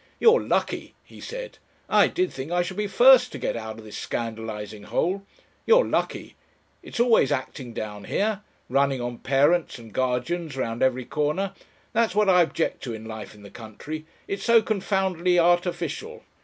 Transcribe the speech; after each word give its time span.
"You're 0.19 0.41
lucky," 0.41 0.95
he 1.03 1.21
said. 1.21 1.59
"I 1.87 2.07
did 2.07 2.33
think 2.33 2.51
I 2.51 2.63
should 2.63 2.75
be 2.77 2.87
first 2.87 3.31
to 3.33 3.37
get 3.37 3.55
out 3.55 3.77
of 3.77 3.83
this 3.85 3.99
scandalising 3.99 4.85
hole. 4.85 5.21
You're 5.67 5.85
lucky. 5.85 6.35
It's 6.81 6.99
always 6.99 7.31
acting 7.31 7.71
down 7.71 8.05
here. 8.05 8.41
Running 8.67 8.99
on 8.99 9.19
parents 9.19 9.77
and 9.77 9.93
guardians 9.93 10.57
round 10.57 10.81
every 10.81 11.05
corner. 11.05 11.53
That's 11.93 12.15
what 12.15 12.29
I 12.29 12.41
object 12.41 12.81
to 12.85 12.95
in 12.95 13.05
life 13.05 13.35
in 13.35 13.43
the 13.43 13.51
country: 13.51 14.07
it's 14.27 14.43
so 14.43 14.59
confoundedly 14.63 15.37
artificial. 15.37 16.23